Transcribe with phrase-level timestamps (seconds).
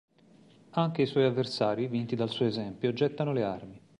[0.71, 3.81] Anche i suoi avversari, vinti dal suo esempio, gettano le armi.